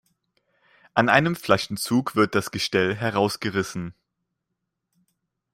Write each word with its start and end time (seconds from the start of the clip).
An 0.95 1.09
einem 1.09 1.35
Flaschenzug 1.35 2.15
wird 2.15 2.33
das 2.33 2.49
Gestell 2.49 2.95
herausgerissen. 2.95 3.93